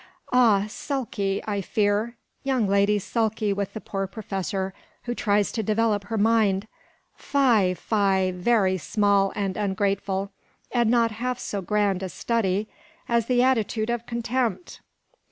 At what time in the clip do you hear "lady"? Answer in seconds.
2.67-2.97